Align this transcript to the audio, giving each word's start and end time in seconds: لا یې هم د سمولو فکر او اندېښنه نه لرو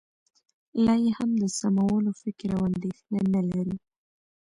لا 0.85 0.93
یې 1.03 1.11
هم 1.17 1.31
د 1.41 1.43
سمولو 1.59 2.11
فکر 2.21 2.49
او 2.57 2.61
اندېښنه 2.69 3.19
نه 3.33 3.41
لرو 3.49 3.75